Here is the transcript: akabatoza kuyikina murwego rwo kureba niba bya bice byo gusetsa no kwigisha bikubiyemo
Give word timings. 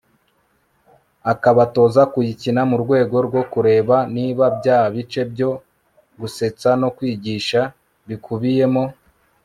akabatoza 1.31 2.01
kuyikina 2.13 2.61
murwego 2.71 3.17
rwo 3.27 3.41
kureba 3.51 3.95
niba 4.15 4.45
bya 4.57 4.79
bice 4.93 5.21
byo 5.31 5.49
gusetsa 6.19 6.69
no 6.81 6.89
kwigisha 6.97 7.59
bikubiyemo 8.07 8.83